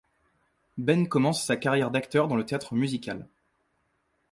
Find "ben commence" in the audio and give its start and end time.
0.79-1.45